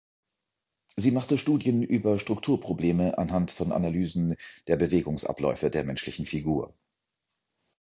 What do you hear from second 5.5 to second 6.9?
der menschlichen Figur.